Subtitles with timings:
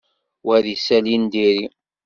[0.45, 1.67] Wa d isali n diri.